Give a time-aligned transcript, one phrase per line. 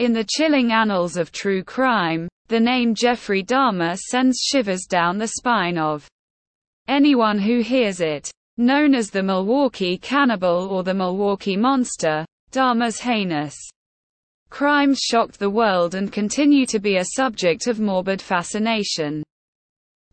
[0.00, 5.26] In the chilling annals of true crime, the name Jeffrey Dahmer sends shivers down the
[5.26, 6.08] spine of
[6.88, 8.30] anyone who hears it.
[8.56, 13.54] Known as the Milwaukee Cannibal or the Milwaukee Monster, Dahmer's heinous
[14.48, 19.22] crimes shocked the world and continue to be a subject of morbid fascination.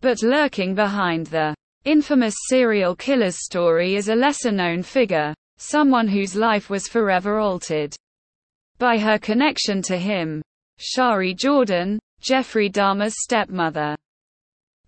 [0.00, 6.70] But lurking behind the infamous serial killer's story is a lesser-known figure, someone whose life
[6.70, 7.94] was forever altered
[8.78, 10.42] by her connection to him.
[10.78, 13.96] Shari Jordan, Jeffrey Dahmer's stepmother.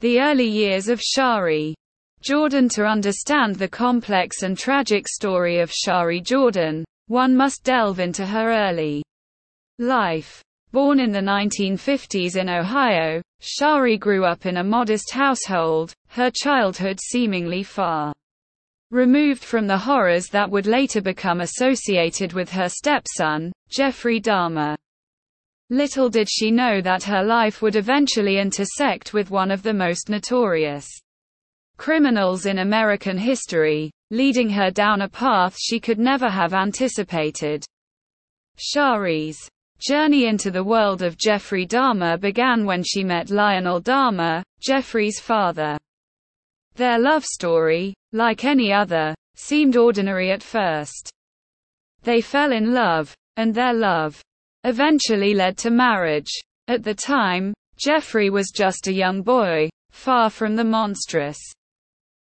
[0.01, 1.75] The early years of Shari
[2.21, 8.27] Jordan To understand the complex and tragic story of Shari Jordan, one must delve into
[8.27, 9.03] her early
[9.79, 10.43] life.
[10.73, 16.99] Born in the 1950s in Ohio, Shari grew up in a modest household, her childhood
[17.01, 18.13] seemingly far
[18.91, 24.77] removed from the horrors that would later become associated with her stepson, Jeffrey Dahmer.
[25.71, 30.09] Little did she know that her life would eventually intersect with one of the most
[30.09, 30.89] notorious
[31.77, 37.65] criminals in American history, leading her down a path she could never have anticipated.
[38.57, 39.39] Shari's
[39.79, 45.79] journey into the world of Jeffrey Dahmer began when she met Lionel Dahmer, Jeffrey's father.
[46.79, 51.11] Their love story, like any other, seemed ordinary at first.
[52.03, 54.23] They fell in love, and their love
[54.63, 56.31] eventually led to marriage.
[56.69, 61.41] At the time, Jeffrey was just a young boy, far from the monstrous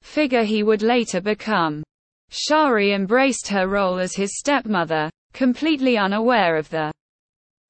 [0.02, 1.84] figure he would later become.
[2.30, 6.90] Shari embraced her role as his stepmother, completely unaware of the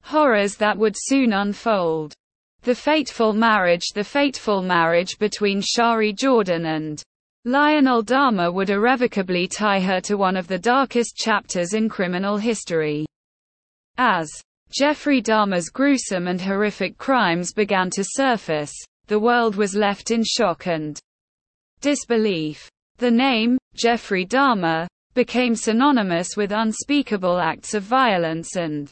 [0.01, 2.15] horrors that would soon unfold.
[2.63, 7.01] The fateful marriage The fateful marriage between Shari Jordan and
[7.43, 13.07] Lionel Dahmer would irrevocably tie her to one of the darkest chapters in criminal history.
[13.97, 14.29] As
[14.71, 18.73] Jeffrey Dahmer's gruesome and horrific crimes began to surface,
[19.07, 20.99] the world was left in shock and
[21.81, 22.69] disbelief.
[22.97, 24.85] The name, Jeffrey Dahmer,
[25.15, 28.91] became synonymous with unspeakable acts of violence and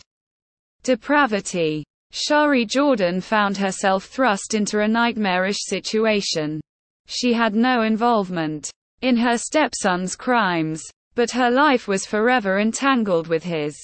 [0.82, 1.86] depravity.
[2.12, 6.60] Shari Jordan found herself thrust into a nightmarish situation.
[7.08, 8.72] She had no involvement
[9.02, 10.84] in her stepson's crimes,
[11.16, 13.78] but her life was forever entangled with his.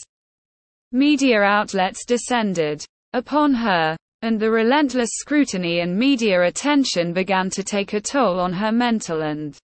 [0.91, 7.94] Media outlets descended upon her, and the relentless scrutiny and media attention began to take
[7.94, 9.58] a toll on her mental and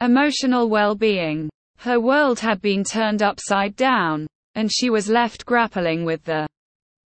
[0.00, 1.48] emotional well-being.
[1.78, 6.46] Her world had been turned upside down, and she was left grappling with the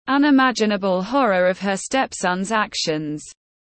[0.07, 3.23] unimaginable horror of her stepson's actions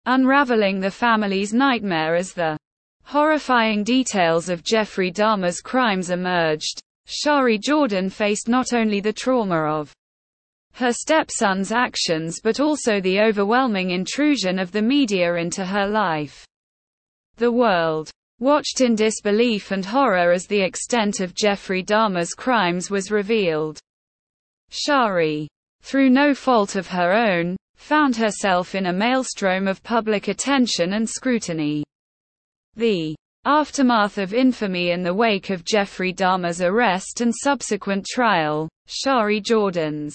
[0.06, 2.56] unraveling the family's nightmare as the
[3.04, 6.80] horrifying details of Jeffrey Dahmer's crimes emerged.
[7.06, 9.92] Shari Jordan faced not only the trauma of
[10.74, 16.46] her stepson's actions but also the overwhelming intrusion of the media into her life.
[17.36, 23.10] The world watched in disbelief and horror as the extent of Jeffrey Dahmer's crimes was
[23.10, 23.78] revealed.
[24.70, 25.48] Shari,
[25.82, 31.08] through no fault of her own, found herself in a maelstrom of public attention and
[31.08, 31.82] scrutiny.
[32.76, 39.40] The aftermath of infamy in the wake of Jeffrey Dahmer's arrest and subsequent trial, Shari
[39.40, 40.14] Jordan's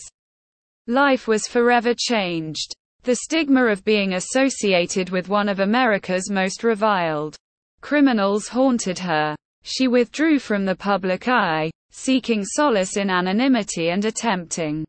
[0.87, 2.75] life was forever changed.
[3.03, 7.35] The stigma of being associated with one of America's most reviled
[7.81, 9.35] criminals haunted her.
[9.63, 14.85] She withdrew from the public eye, seeking solace in anonymity and attempting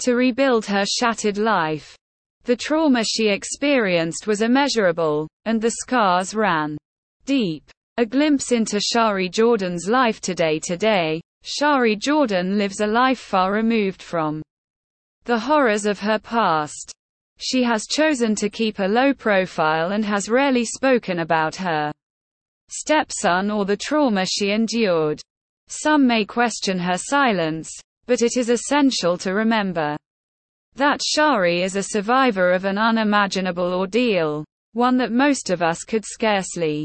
[0.00, 1.96] to rebuild her shattered life.
[2.44, 6.76] The trauma she experienced was immeasurable, and the scars ran
[7.26, 7.70] deep.
[7.96, 14.02] A glimpse into Shari Jordan's life today today, Shari Jordan lives a life far removed
[14.02, 14.42] from
[15.24, 16.92] the horrors of her past.
[17.38, 21.92] She has chosen to keep a low profile and has rarely spoken about her
[22.68, 25.20] stepson or the trauma she endured.
[25.68, 27.70] Some may question her silence,
[28.10, 29.96] but it is essential to remember
[30.74, 36.04] that Shari is a survivor of an unimaginable ordeal, one that most of us could
[36.04, 36.84] scarcely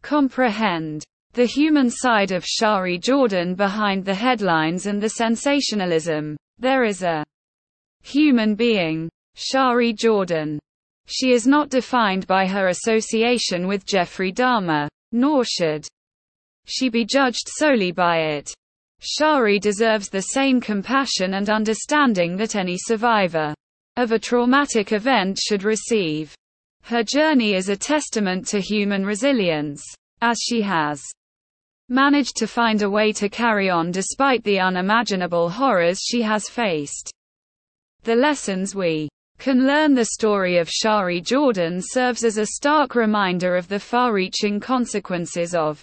[0.00, 1.04] comprehend.
[1.34, 6.34] The human side of Shari Jordan behind the headlines and the sensationalism.
[6.58, 7.26] There is a
[8.00, 10.58] human being, Shari Jordan.
[11.04, 15.86] She is not defined by her association with Jeffrey Dahmer, nor should
[16.64, 18.54] she be judged solely by it.
[19.00, 23.54] Shari deserves the same compassion and understanding that any survivor
[23.96, 26.34] of a traumatic event should receive.
[26.82, 29.84] Her journey is a testament to human resilience,
[30.20, 31.02] as she has
[31.88, 37.10] managed to find a way to carry on despite the unimaginable horrors she has faced.
[38.02, 39.08] The lessons we
[39.38, 44.58] can learn the story of Shari Jordan serves as a stark reminder of the far-reaching
[44.60, 45.82] consequences of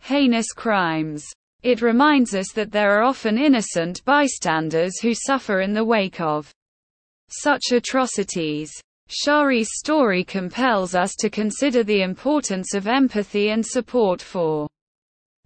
[0.00, 1.24] heinous crimes.
[1.62, 6.50] It reminds us that there are often innocent bystanders who suffer in the wake of
[7.28, 8.72] such atrocities.
[9.08, 14.68] Shari's story compels us to consider the importance of empathy and support for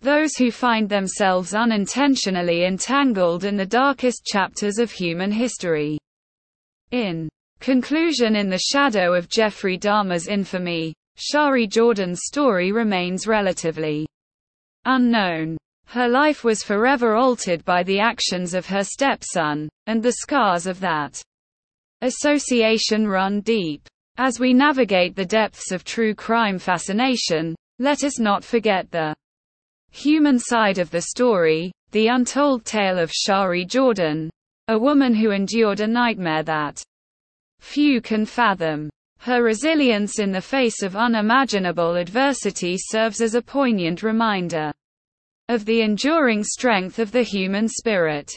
[0.00, 5.98] those who find themselves unintentionally entangled in the darkest chapters of human history.
[6.92, 7.28] In
[7.60, 14.06] conclusion in the shadow of Jeffrey Dahmer's infamy, Shari Jordan's story remains relatively
[14.84, 15.58] unknown.
[15.88, 20.80] Her life was forever altered by the actions of her stepson, and the scars of
[20.80, 21.22] that
[22.02, 23.88] association run deep.
[24.18, 29.14] As we navigate the depths of true crime fascination, let us not forget the
[29.90, 34.28] human side of the story, the untold tale of Shari Jordan,
[34.68, 36.82] a woman who endured a nightmare that
[37.60, 38.90] few can fathom.
[39.18, 44.72] Her resilience in the face of unimaginable adversity serves as a poignant reminder
[45.48, 48.30] of the enduring strength of the human spirit.